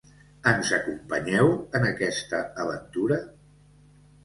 Ens 0.51 0.71
acompanyeu 0.77 1.51
en 1.81 1.87
aquesta 1.91 2.41
aventura? 2.65 3.23